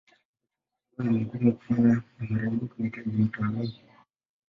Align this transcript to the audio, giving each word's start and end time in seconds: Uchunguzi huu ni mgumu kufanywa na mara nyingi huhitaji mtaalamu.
Uchunguzi 0.97 1.03
huu 1.03 1.17
ni 1.17 1.19
mgumu 1.31 1.53
kufanywa 1.53 2.01
na 2.19 2.27
mara 2.29 2.49
nyingi 2.49 2.65
huhitaji 2.75 3.11
mtaalamu. 3.23 3.71